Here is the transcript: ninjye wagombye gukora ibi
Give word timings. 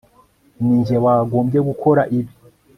ninjye 0.61 0.95
wagombye 1.05 1.59
gukora 1.67 2.01
ibi 2.17 2.33